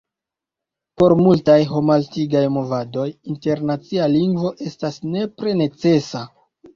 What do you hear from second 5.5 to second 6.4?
necesa.